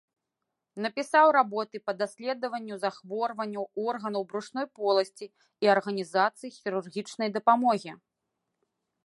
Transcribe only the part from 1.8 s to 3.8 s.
па даследаванню захворванняў